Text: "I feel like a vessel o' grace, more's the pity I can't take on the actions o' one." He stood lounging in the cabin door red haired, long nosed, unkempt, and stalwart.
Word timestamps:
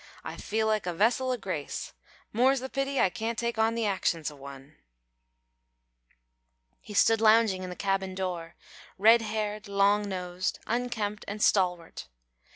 "I 0.23 0.35
feel 0.35 0.65
like 0.65 0.87
a 0.87 0.95
vessel 0.95 1.29
o' 1.29 1.37
grace, 1.37 1.93
more's 2.33 2.59
the 2.59 2.69
pity 2.69 2.99
I 2.99 3.11
can't 3.11 3.37
take 3.37 3.59
on 3.59 3.75
the 3.75 3.85
actions 3.85 4.31
o' 4.31 4.35
one." 4.35 4.75
He 6.79 6.95
stood 6.95 7.21
lounging 7.21 7.61
in 7.61 7.69
the 7.69 7.75
cabin 7.75 8.15
door 8.15 8.55
red 8.97 9.21
haired, 9.21 9.67
long 9.67 10.09
nosed, 10.09 10.57
unkempt, 10.65 11.23
and 11.27 11.39
stalwart. 11.39 12.07